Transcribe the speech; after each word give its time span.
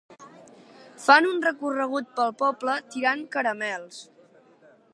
Fan 1.01 1.27
un 1.31 1.43
recorregut 1.47 2.09
pel 2.21 2.33
poble 2.39 2.75
tirant 2.95 3.21
caramels. 3.37 4.01